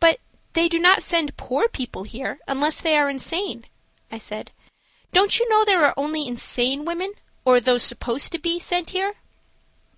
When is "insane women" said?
6.28-7.14